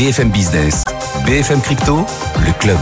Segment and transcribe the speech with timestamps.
[0.00, 0.82] BFM Business,
[1.26, 2.06] BFM Crypto,
[2.38, 2.78] le club.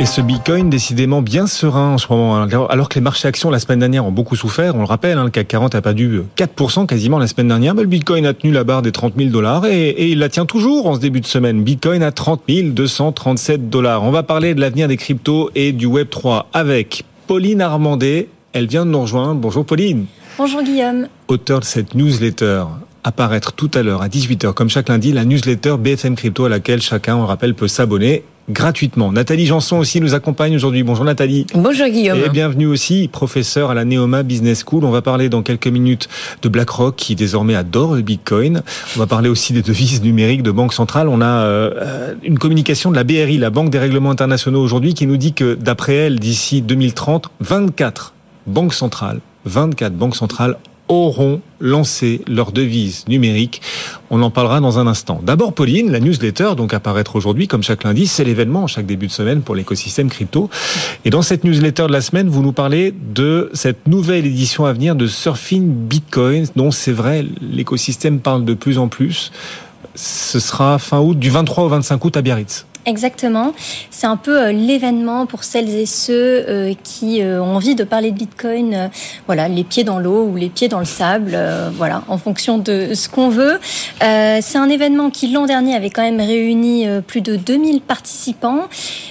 [0.00, 2.48] Et ce Bitcoin décidément bien serein en ce moment, hein.
[2.68, 4.74] alors que les marchés actions la semaine dernière ont beaucoup souffert.
[4.74, 7.76] On le rappelle, hein, le CAC 40 a perdu 4% quasiment la semaine dernière.
[7.76, 10.28] Mais le Bitcoin a tenu la barre des 30 000 dollars et, et, il la
[10.28, 11.62] tient toujours en ce début de semaine.
[11.62, 14.02] Bitcoin à 30 237 dollars.
[14.02, 18.26] On va parler de l'avenir des cryptos et du Web 3 avec Pauline Armandet.
[18.52, 19.36] Elle vient de nous rejoindre.
[19.36, 20.06] Bonjour Pauline.
[20.38, 21.06] Bonjour Guillaume.
[21.28, 22.64] Auteur de cette newsletter
[23.04, 26.82] apparaître tout à l'heure à 18h, comme chaque lundi, la newsletter BFM Crypto à laquelle
[26.82, 29.12] chacun, on le rappelle, peut s'abonner gratuitement.
[29.12, 30.82] Nathalie Janson aussi nous accompagne aujourd'hui.
[30.82, 31.46] Bonjour Nathalie.
[31.54, 32.18] Bonjour Guillaume.
[32.18, 34.84] Et bienvenue aussi, professeur à la Neoma Business School.
[34.84, 36.08] On va parler dans quelques minutes
[36.42, 38.62] de BlackRock qui désormais adore le Bitcoin.
[38.96, 41.08] On va parler aussi des devises numériques de Banque Centrale.
[41.08, 45.06] On a euh, une communication de la BRI, la Banque des Règlements Internationaux aujourd'hui, qui
[45.06, 48.14] nous dit que d'après elle, d'ici 2030, 24
[48.46, 50.56] banques centrales 24 banques centrales
[50.90, 53.62] auront lancé leur devise numérique.
[54.10, 55.20] On en parlera dans un instant.
[55.24, 59.12] D'abord, Pauline, la newsletter, donc apparaître aujourd'hui, comme chaque lundi, c'est l'événement chaque début de
[59.12, 60.50] semaine pour l'écosystème crypto.
[61.04, 64.72] Et dans cette newsletter de la semaine, vous nous parlez de cette nouvelle édition à
[64.72, 69.30] venir de Surfing Bitcoin, dont c'est vrai, l'écosystème parle de plus en plus.
[69.94, 72.66] Ce sera fin août, du 23 au 25 août à Biarritz.
[72.86, 73.52] Exactement.
[73.90, 77.84] C'est un peu euh, l'événement pour celles et ceux euh, qui euh, ont envie de
[77.84, 78.90] parler de Bitcoin,
[79.26, 81.38] voilà, les pieds dans l'eau ou les pieds dans le sable,
[81.76, 83.58] voilà, en fonction de ce qu'on veut.
[84.00, 88.68] c'est un événement qui l'an dernier avait quand même réuni plus de 2000 participants.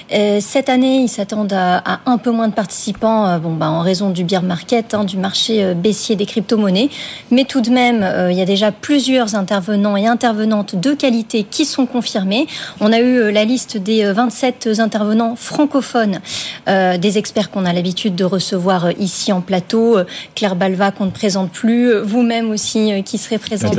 [0.10, 4.24] cette année, ils s'attendent à, un peu moins de participants, bon, bah, en raison du
[4.24, 6.90] bear market, hein, du marché baissier des crypto-monnaies.
[7.32, 11.66] Mais tout de même, il y a déjà plusieurs intervenants et intervenantes de qualité qui
[11.66, 12.48] sont confirmés.
[12.80, 16.20] On a eu la liste des 27 euh, intervenants francophones,
[16.68, 19.98] euh, des experts qu'on a l'habitude de recevoir euh, ici en plateau,
[20.36, 23.76] Claire Balva qu'on ne présente plus, vous-même aussi qui serez présente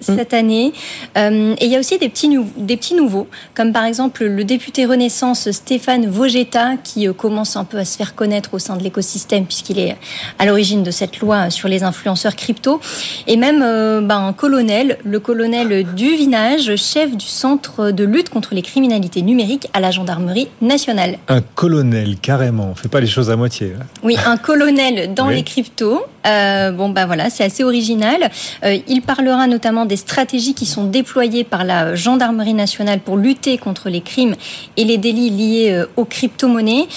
[0.00, 0.72] cette année.
[1.16, 4.84] et il y a aussi des petits, des petits nouveaux, comme par exemple le député
[4.86, 9.46] Renaissance Stéphane Vogetta, qui commence un peu à se faire connaître au sein de l'écosystème,
[9.46, 9.96] puisqu'il est
[10.38, 12.80] à l'origine de cette loi sur les influenceurs crypto,
[13.26, 18.62] et même ben, un colonel, le colonel Duvinage, chef du centre de lutte contre les
[18.62, 21.18] criminalités numérique à la gendarmerie nationale.
[21.28, 22.70] Un colonel, carrément.
[22.72, 23.74] On fait pas les choses à moitié.
[24.02, 26.04] Oui, un colonel dans les cryptos.
[26.26, 28.30] Euh, bon, bah voilà, c'est assez original.
[28.64, 33.56] Euh, il parlera notamment des stratégies qui sont déployées par la gendarmerie nationale pour lutter
[33.58, 34.34] contre les crimes
[34.76, 36.88] et les délits liés euh, aux crypto-monnaies.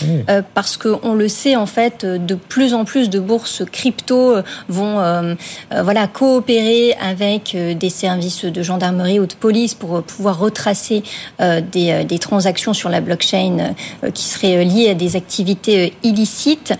[0.53, 4.35] parce qu'on le sait, en fait, de plus en plus de bourses crypto
[4.67, 5.35] vont
[5.71, 11.03] voilà, coopérer avec des services de gendarmerie ou de police pour pouvoir retracer
[11.39, 13.73] des, des transactions sur la blockchain
[14.13, 16.73] qui seraient liées à des activités illicites.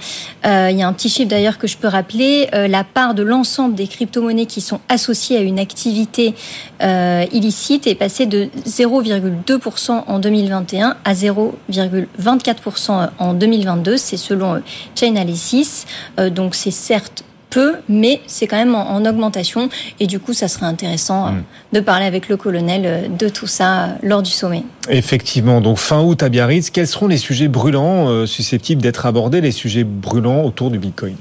[0.44, 3.23] il y a un petit chiffre d'ailleurs que je peux rappeler euh, la part de
[3.23, 6.33] l'ensemble des crypto-monnaies qui sont associées à une activité
[6.81, 13.97] euh, illicite est passée de 0,2% en 2021 à 0,24% en 2022.
[13.97, 14.59] C'est selon euh,
[14.95, 15.85] Chainalysis.
[16.31, 17.23] donc c'est certes
[17.53, 19.69] peu, mais c'est quand même en, augmentation.
[20.00, 21.44] Et du coup, ça serait intéressant hmm.
[21.74, 24.64] de parler avec le colonel de tout ça lors du sommet.
[24.90, 29.52] Effectivement, donc fin août à Biarritz, quels seront les sujets brûlants susceptibles d'être abordés, les
[29.52, 31.16] sujets brûlants autour du Bitcoin?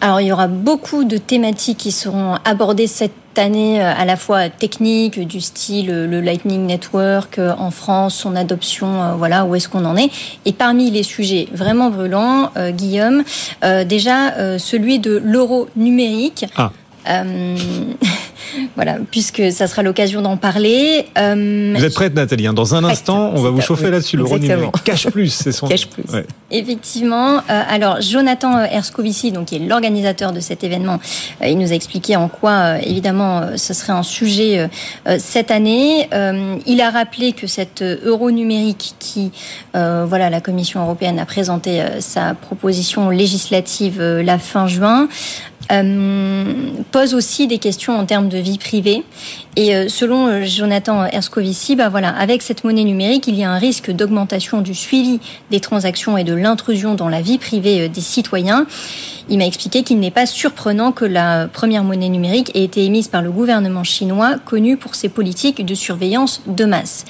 [0.00, 4.16] Alors il y aura beaucoup de thématiques qui seront abordées cette année euh, à la
[4.16, 9.54] fois technique du style euh, le Lightning Network euh, en France, son adoption, voilà où
[9.54, 10.10] est-ce qu'on en est.
[10.44, 13.24] Et parmi les sujets vraiment brûlants, Guillaume,
[13.84, 16.46] déjà celui de l'euro numérique.
[16.56, 16.70] Ah.
[18.74, 21.06] voilà, puisque ça sera l'occasion d'en parler.
[21.18, 22.52] Euh, vous êtes prête, Nathalie hein.
[22.52, 24.16] Dans un instant, on va vous chauffer là-dessus.
[24.16, 24.70] Le numérique.
[24.84, 25.66] Cash Plus, c'est son.
[25.68, 26.04] Cash Plus.
[26.50, 27.38] Effectivement.
[27.38, 31.00] Euh, alors, Jonathan Erscovici, donc qui est l'organisateur de cet événement,
[31.42, 34.68] euh, il nous a expliqué en quoi, évidemment, ce serait un sujet
[35.18, 36.08] cette année.
[36.66, 39.30] il a rappelé que cet euro numérique, qui,
[39.72, 45.08] voilà, la Commission européenne a présenté sa proposition législative la fin juin
[45.72, 46.44] euh,
[46.92, 49.02] pose aussi des questions en termes de vie privée.
[49.56, 53.50] Et euh, selon euh, Jonathan Erskovici, bah voilà, avec cette monnaie numérique, il y a
[53.50, 55.18] un risque d'augmentation du suivi
[55.50, 58.66] des transactions et de l'intrusion dans la vie privée des citoyens.
[59.28, 63.08] Il m'a expliqué qu'il n'est pas surprenant que la première monnaie numérique ait été émise
[63.08, 67.04] par le gouvernement chinois, connu pour ses politiques de surveillance de masse.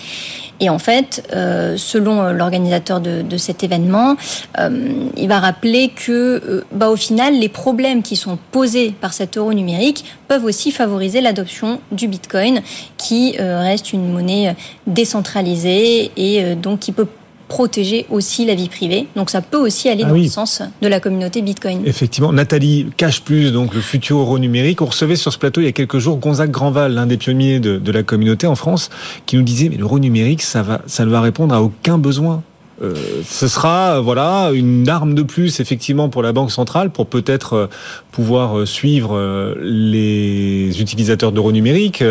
[0.60, 4.16] Et en fait, euh, selon l'organisateur de, cet événement,
[4.58, 9.12] euh, il va rappeler que, euh, bah, au final, les problèmes qui sont posés par
[9.12, 12.62] cet euro numérique peuvent aussi favoriser l'adoption du Bitcoin,
[12.96, 14.56] qui euh, reste une monnaie
[14.86, 17.06] décentralisée et euh, donc qui peut
[17.48, 19.06] protéger aussi la vie privée.
[19.16, 21.82] Donc ça peut aussi aller ah dans le sens de la communauté Bitcoin.
[21.86, 24.82] Effectivement, Nathalie cache plus donc le futur euro numérique.
[24.82, 27.60] On recevait sur ce plateau il y a quelques jours Gonzague Granval, l'un des pionniers
[27.60, 28.90] de, de, la communauté en France,
[29.26, 32.42] qui nous disait mais l'euro numérique ça va ça ne va répondre à aucun besoin.
[32.82, 37.52] Euh, ce sera voilà une arme de plus effectivement pour la banque centrale pour peut-être
[37.54, 37.66] euh,
[38.12, 42.04] pouvoir euh, suivre les utilisateurs d'euros numériques,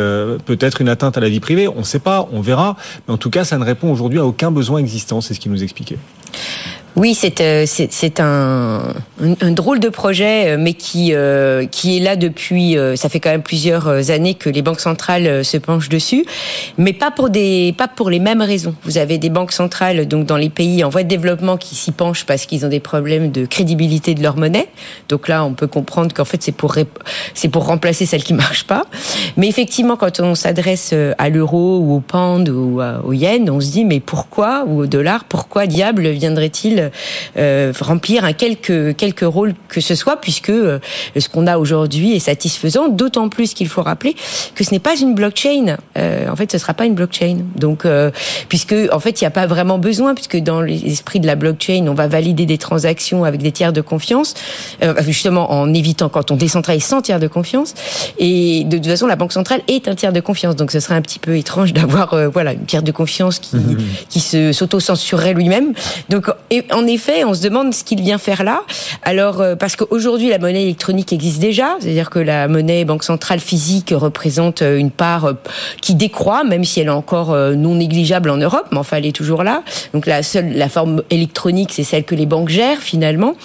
[0.45, 2.75] peut-être une atteinte à la vie privée, on ne sait pas, on verra,
[3.07, 5.51] mais en tout cas ça ne répond aujourd'hui à aucun besoin existant, c'est ce qu'il
[5.51, 5.97] nous expliquait.
[6.95, 8.93] Oui, c'est euh, c'est un,
[9.51, 12.77] drôle de projet, euh, mais qui euh, qui est là depuis.
[12.95, 16.25] Ça fait quand même plusieurs années que les banques centrales se penchent dessus,
[16.77, 18.75] mais pas pour des pas pour les mêmes raisons.
[18.83, 21.91] Vous avez des banques centrales donc dans les pays en voie de développement qui s'y
[21.91, 24.69] penchent parce qu'ils ont des problèmes de crédibilité de leur monnaie.
[25.09, 26.75] Donc là, on peut comprendre qu'en fait c'est pour
[27.33, 28.85] c'est pour remplacer celles qui marchent pas.
[29.35, 33.71] Mais effectivement, quand on s'adresse à l'euro ou au pound ou au yen, on se
[33.71, 36.84] dit mais pourquoi ou au dollar, pourquoi diable viendrait-il
[37.37, 40.79] euh, remplir un quelque quelque rôle que ce soit, puisque euh,
[41.17, 42.87] ce qu'on a aujourd'hui est satisfaisant.
[42.87, 44.15] D'autant plus qu'il faut rappeler
[44.55, 45.77] que ce n'est pas une blockchain.
[45.97, 47.37] Euh, en fait, ce sera pas une blockchain.
[47.55, 47.85] Donc,
[48.49, 51.85] puisque en fait, il n'y a pas vraiment besoin, puisque dans l'esprit de la blockchain,
[51.87, 54.33] on va valider des transactions avec des tiers de confiance,
[54.99, 57.73] justement en évitant quand on décentralise sans tiers de confiance.
[58.17, 60.55] Et de toute façon, la banque centrale est un tiers de confiance.
[60.55, 63.57] Donc, ce serait un petit peu étrange d'avoir voilà une tiers de confiance qui
[64.09, 65.73] qui se s'auto-censurerait lui-même.
[66.09, 68.63] Donc, et, en effet, on se demande ce qu'il vient faire là.
[69.01, 73.39] Alors, euh, parce qu'aujourd'hui, la monnaie électronique existe déjà, c'est-à-dire que la monnaie banque centrale
[73.39, 75.33] physique représente euh, une part euh,
[75.81, 79.15] qui décroît, même si elle est encore non négligeable en Europe, mais enfin, elle est
[79.15, 79.63] toujours là.
[79.93, 83.35] Donc, la seule, la forme électronique, c'est celle que les banques gèrent finalement.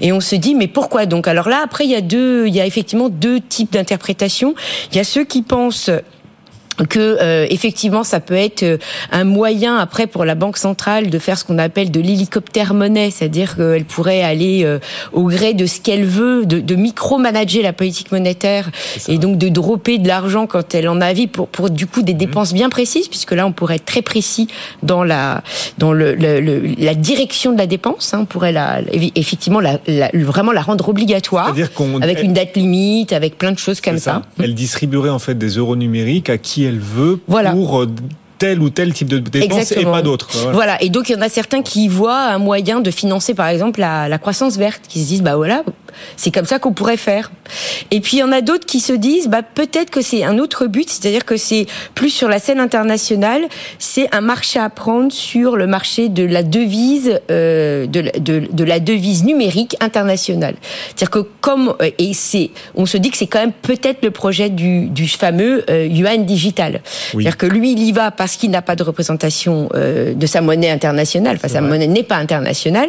[0.00, 1.28] Et on se dit, mais pourquoi donc?
[1.28, 4.54] Alors là, après, il y a deux, il y a effectivement deux types d'interprétations.
[4.90, 5.90] Il y a ceux qui pensent
[6.88, 8.78] que euh, effectivement ça peut être euh,
[9.10, 13.10] un moyen après pour la banque centrale de faire ce qu'on appelle de l'hélicoptère monnaie,
[13.10, 14.78] c'est-à-dire qu'elle pourrait aller euh,
[15.12, 18.70] au gré de ce qu'elle veut, de, de micro-manager la politique monétaire
[19.08, 22.02] et donc de dropper de l'argent quand elle en a envie pour, pour du coup
[22.02, 22.18] des mhm.
[22.18, 24.48] dépenses bien précises, puisque là on pourrait être très précis
[24.82, 25.42] dans la
[25.78, 28.80] dans le, le, la direction de la dépense, hein, on pourrait la,
[29.14, 29.78] effectivement la,
[30.14, 31.54] vraiment la rendre obligatoire,
[32.00, 34.22] avec une date limite, avec plein de choses comme ça.
[34.38, 34.42] ça.
[34.42, 37.52] Elle distribuerait en fait des euros numériques à qui elle veut voilà.
[37.52, 37.88] pour euh,
[38.38, 40.50] tel ou tel type de dépenses et pas d'autres.
[40.52, 40.82] Voilà.
[40.82, 43.80] Et donc il y en a certains qui voient un moyen de financer par exemple
[43.80, 45.62] la, la croissance verte, qui se disent bah voilà,
[46.16, 47.30] c'est comme ça qu'on pourrait faire.
[47.90, 50.38] Et puis il y en a d'autres qui se disent bah peut-être que c'est un
[50.38, 53.42] autre but, c'est-à-dire que c'est plus sur la scène internationale,
[53.78, 58.64] c'est un marché à prendre sur le marché de la devise euh, de, de, de,
[58.64, 60.54] la devise numérique internationale.
[60.88, 64.10] C'est-à-dire que comme euh, et c'est on se dit que c'est quand même peut-être le
[64.10, 66.80] projet du, du fameux euh, yuan digital.
[66.84, 70.40] C'est-à-dire que lui il y va parce qu'il n'a pas de représentation euh, de sa
[70.40, 71.36] monnaie internationale.
[71.36, 72.88] Enfin, sa monnaie n'est pas internationale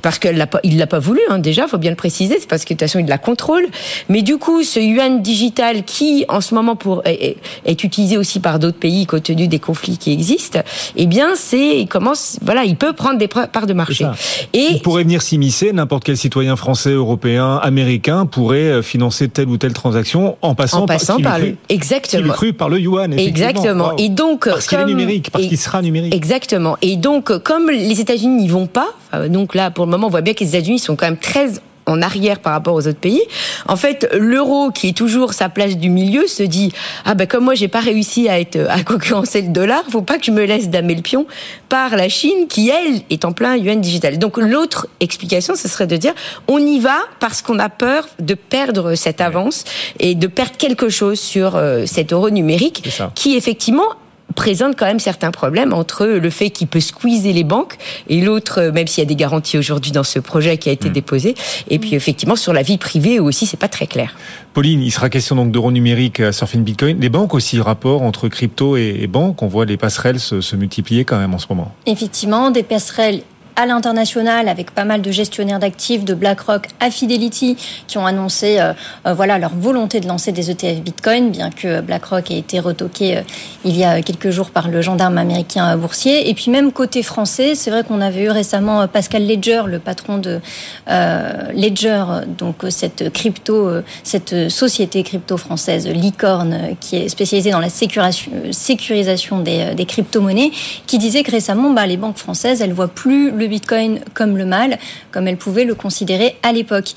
[0.00, 1.20] parce qu'il l'a pas, il l'a pas voulu.
[1.28, 2.38] Hein, déjà, faut bien le préciser.
[2.48, 3.66] Parce que de toute façon, il la contrôle.
[4.08, 8.40] Mais du coup, ce yuan digital qui, en ce moment, pour est, est utilisé aussi
[8.40, 10.60] par d'autres pays compte tenu des conflits qui existent,
[10.96, 12.38] eh bien, c'est il commence.
[12.42, 14.06] Voilà, il peut prendre des parts de marché.
[14.52, 15.72] Et il pourrait venir s'immiscer.
[15.72, 20.82] N'importe quel citoyen français, européen, américain pourrait euh, financer telle ou telle transaction en passant,
[20.82, 23.12] en passant par, par le, exactement, cru par le yuan.
[23.18, 23.96] Exactement.
[23.96, 26.14] Et donc, parce qu'il est numérique, parce qu'il sera numérique.
[26.14, 26.76] Exactement.
[26.82, 30.10] Et donc, comme les États-Unis n'y vont pas, euh, donc là, pour le moment, on
[30.10, 31.48] voit bien que les États-Unis sont quand même très
[31.86, 33.22] en arrière par rapport aux autres pays.
[33.66, 36.72] En fait, l'euro qui est toujours sa place du milieu se dit
[37.04, 40.18] ah ben comme moi j'ai pas réussi à être à concurrencer le dollar, faut pas
[40.18, 41.26] que je me laisse damer le pion
[41.68, 44.18] par la Chine qui elle est en plein yuan digital.
[44.18, 46.14] Donc l'autre explication ce serait de dire
[46.48, 49.64] on y va parce qu'on a peur de perdre cette avance
[49.98, 53.88] et de perdre quelque chose sur euh, cet euro numérique qui effectivement
[54.32, 57.76] présente quand même certains problèmes entre le fait qu'il peut squeezer les banques
[58.08, 60.72] et l'autre, euh, même s'il y a des garanties aujourd'hui dans ce projet qui a
[60.72, 60.92] été mm.
[60.92, 61.34] déposé,
[61.68, 64.14] et puis effectivement sur la vie privée aussi, c'est pas très clair.
[64.54, 67.00] Pauline, il sera question donc d'euros numériques à Surfing Bitcoin.
[67.00, 70.56] Les banques aussi, le rapport entre crypto et, banques, on voit les passerelles se, se
[70.56, 71.74] multiplier quand même en ce moment.
[71.86, 73.22] Effectivement, des passerelles
[73.56, 77.56] à l'international avec pas mal de gestionnaires d'actifs de BlackRock à Fidelity
[77.86, 78.58] qui ont annoncé
[79.04, 83.22] voilà leur volonté de lancer des ETF Bitcoin, bien que BlackRock ait été retoqué
[83.64, 86.28] il y a quelques jours par le gendarme américain boursier.
[86.28, 90.18] Et puis même côté français, c'est vrai qu'on avait eu récemment Pascal Ledger, le patron
[90.18, 90.40] de
[90.88, 92.04] Ledger,
[92.38, 93.70] donc cette crypto,
[94.02, 100.50] cette société crypto française licorne qui est spécialisée dans la sécurisation des, des crypto-monnaies,
[100.86, 104.44] qui disait que récemment, bah, les banques françaises, elles voient plus le Bitcoin comme le
[104.44, 104.78] mal,
[105.10, 106.94] comme elles pouvaient le considérer à l'époque.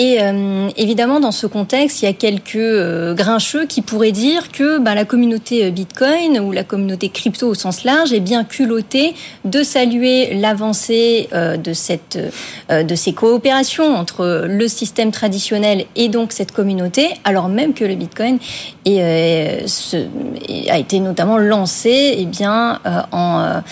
[0.00, 4.50] Et euh, évidemment, dans ce contexte, il y a quelques euh, grincheux qui pourraient dire
[4.50, 8.44] que bah, la communauté euh, Bitcoin ou la communauté crypto au sens large est bien
[8.44, 11.74] culottée de saluer l'avancée de,
[12.94, 18.38] ces coopérations entre le système traditionnel et donc cette communauté, alors même que le Bitcoin
[18.86, 22.80] a été notamment lancé eh bien,
[23.12, 23.62] en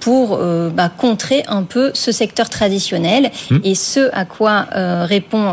[0.00, 3.30] pour euh, bah, contrer un peu ce secteur traditionnel.
[3.50, 3.58] Hmm.
[3.64, 5.52] Et ce à quoi euh, répond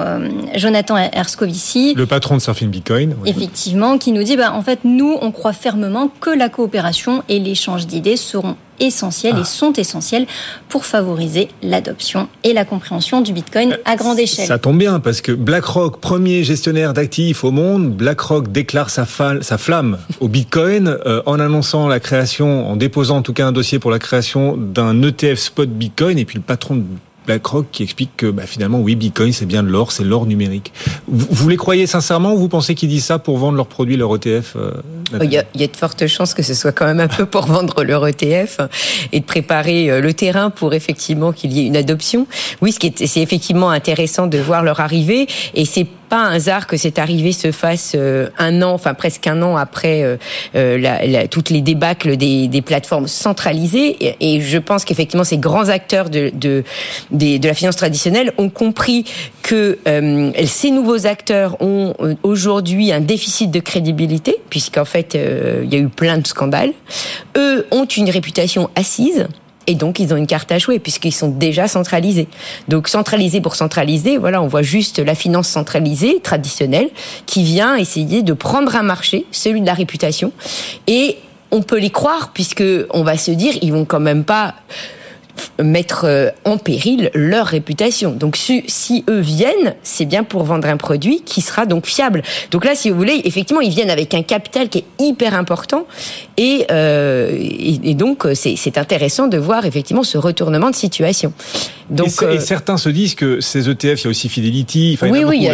[0.55, 1.93] Jonathan Erscovici.
[1.95, 3.15] Le patron de Surfing Bitcoin.
[3.25, 7.39] Effectivement, qui nous dit, bah, en fait, nous, on croit fermement que la coopération et
[7.39, 9.45] l'échange d'idées seront essentiels et ah.
[9.45, 10.25] sont essentiels
[10.69, 14.47] pour favoriser l'adoption et la compréhension du Bitcoin à grande échelle.
[14.47, 19.05] Ça tombe bien parce que BlackRock, premier gestionnaire d'actifs au monde, BlackRock déclare sa,
[19.41, 23.79] sa flamme au Bitcoin en annonçant la création, en déposant en tout cas un dossier
[23.79, 26.83] pour la création d'un ETF spot Bitcoin et puis le patron de
[27.25, 30.73] BlackRock qui explique que bah, finalement, oui, Bitcoin, c'est bien de l'or, c'est l'or numérique.
[31.07, 34.15] Vous, les croyez sincèrement ou vous pensez qu'ils disent ça pour vendre leurs produits, leur
[34.15, 34.71] ETF euh,
[35.21, 37.07] il, y a, il y, a, de fortes chances que ce soit quand même un
[37.07, 38.61] peu pour vendre leur ETF
[39.11, 42.27] et de préparer euh, le terrain pour effectivement qu'il y ait une adoption.
[42.61, 46.99] Oui, c'est effectivement intéressant de voir leur arrivée et c'est pas un hasard que cette
[46.99, 50.17] arrivée se fasse euh, un an, enfin presque un an après euh,
[50.55, 54.17] euh, la, toutes les débâcles des, des plateformes centralisées.
[54.19, 56.65] Et, je pense qu'effectivement, ces grands acteurs de, de,
[57.11, 59.05] de, la finance traditionnelle ont compris
[59.41, 59.79] que
[60.45, 65.87] ces nouveaux acteurs ont aujourd'hui un déficit de crédibilité, puisqu'en fait, il y a eu
[65.87, 66.73] plein de scandales.
[67.37, 69.27] Eux ont une réputation assise.
[69.67, 72.27] Et donc, ils ont une carte à jouer puisqu'ils sont déjà centralisés.
[72.67, 76.89] Donc, centralisé pour centraliser, voilà, on voit juste la finance centralisée, traditionnelle,
[77.25, 80.31] qui vient essayer de prendre un marché, celui de la réputation.
[80.87, 81.17] Et
[81.51, 84.55] on peut les croire puisque on va se dire, ils vont quand même pas
[85.61, 88.11] mettre euh, en péril leur réputation.
[88.11, 92.23] Donc si, eux viennent, c'est bien pour vendre un produit qui sera donc fiable.
[92.51, 95.85] Donc là, si vous voulez, effectivement, ils viennent avec un capital qui est hyper important
[96.37, 101.33] et, euh, et, donc c'est intéressant de voir effectivement ce retournement de situation.
[101.91, 105.11] Donc, et, euh, certains se disent que ces ETF, il y a aussi Fidelity, enfin,
[105.11, 105.49] oui, oui,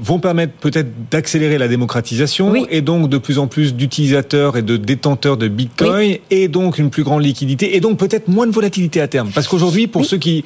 [0.00, 4.76] vont permettre peut-être d'accélérer la démocratisation et donc de plus en plus d'utilisateurs et de
[4.76, 9.00] détenteurs de Bitcoin et donc une plus grande liquidité et donc peut-être moins de volatilité
[9.00, 9.30] à terme.
[9.32, 10.44] Parce qu'aujourd'hui, pour ceux qui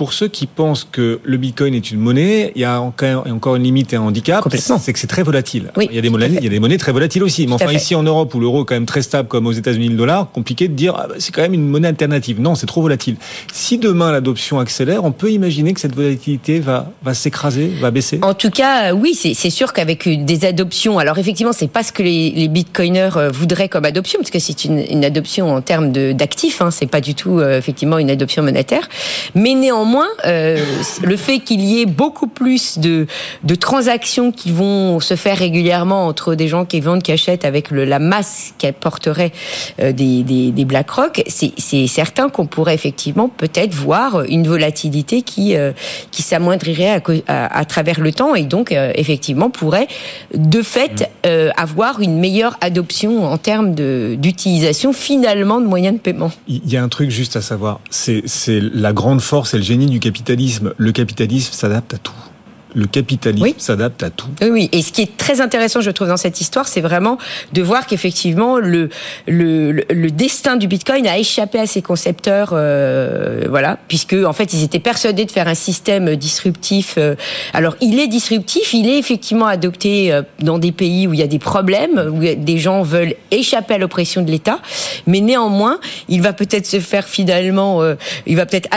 [0.00, 3.62] pour ceux qui pensent que le Bitcoin est une monnaie, il y a encore, une
[3.62, 5.70] limite et un handicap, c'est que c'est très volatile.
[5.78, 7.46] il, y a des monnaies, il y a des monnaies très volatiles aussi.
[7.46, 9.90] Mais enfin, ici en Europe, où l'euro est quand même très stable, comme aux États-Unis
[9.90, 12.40] le dollar, compliqué de dire ah, bah, c'est quand même une monnaie alternative.
[12.40, 13.16] Non, c'est trop volatile.
[13.52, 18.20] Si demain l'adoption accélère, on peut imaginer que cette volatilité va, va s'écraser, va baisser.
[18.22, 22.02] En tout cas, oui, c'est sûr qu'avec des adoptions, alors effectivement, c'est pas ce que
[22.02, 25.92] les, les bitcoiners euh, voudraient comme adoption, parce que c'est une, une, adoption en termes
[25.92, 28.88] d'actifs, hein, c'est pas du tout euh, effectivement une adoption monétaire,
[29.34, 30.64] mais néanmoins Néanmoins, euh,
[31.02, 33.06] le fait qu'il y ait beaucoup plus de,
[33.42, 37.72] de transactions qui vont se faire régulièrement entre des gens qui vendent, qui achètent avec
[37.72, 39.32] le, la masse qu'apporterait
[39.80, 45.56] euh, des, des, des BlackRock, c'est certain qu'on pourrait effectivement peut-être voir une volatilité qui,
[45.56, 45.72] euh,
[46.12, 49.88] qui s'amoindrirait à, à, travers le temps et donc effectivement pourrait
[50.34, 51.10] de fait
[51.56, 56.30] avoir une meilleure adoption en termes d'utilisation finalement de moyens de paiement.
[56.46, 59.79] Il y a un truc juste à savoir, c'est la grande force et le génie
[59.86, 60.74] du capitalisme.
[60.76, 62.29] Le capitalisme s'adapte à tout
[62.74, 64.28] le capitalisme s'adapte à tout.
[64.42, 67.18] Oui, et ce qui est très intéressant, je trouve, dans cette histoire, c'est vraiment
[67.52, 68.88] de voir qu'effectivement, le,
[69.26, 74.52] le, le, destin du Bitcoin a échappé à ses concepteurs, euh, voilà, puisque en fait,
[74.52, 76.94] ils étaient persuadés de faire un système disruptif.
[76.98, 77.14] Euh,
[77.54, 81.22] alors, il est disruptif, il est effectivement adopté euh, dans des pays où il y
[81.22, 84.60] a des problèmes, où des gens veulent échapper à l'oppression de l'État,
[85.06, 87.82] mais néanmoins, il va peut-être se faire finalement,
[88.26, 88.68] il va peut-être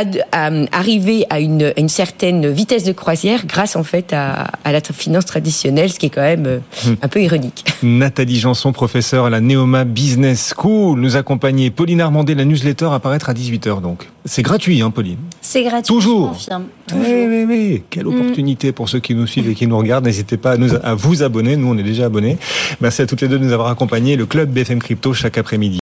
[0.72, 5.26] arriver à une, une certaine vitesse de croisière grâce en en fait à, la finance
[5.26, 6.94] traditionnelle, ce qui est quand même euh, hmm.
[7.02, 7.66] un peu ironique.
[7.84, 11.70] Nathalie Janson, professeure à la Neoma Business School, nous accompagnait.
[11.70, 14.08] Pauline Armandé, la newsletter apparaître à 18h donc.
[14.24, 15.18] C'est gratuit, hein, Pauline?
[15.42, 15.94] C'est gratuit.
[15.94, 16.34] Toujours.
[16.96, 17.84] Oui, oui, oui.
[17.90, 18.22] Quelle hmm.
[18.22, 20.06] opportunité pour ceux qui nous suivent et qui nous regardent.
[20.06, 21.58] N'hésitez pas à, nous, à vous abonner.
[21.58, 22.38] Nous, on est déjà abonnés.
[22.80, 24.16] Merci à toutes les deux de nous avoir accompagnés.
[24.16, 25.64] Le club BFM Crypto chaque après-midi.